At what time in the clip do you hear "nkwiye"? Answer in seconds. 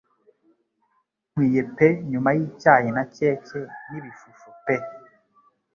1.29-1.61